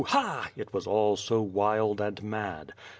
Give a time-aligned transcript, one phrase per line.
[0.57, 2.73] —it was all so wild and mad.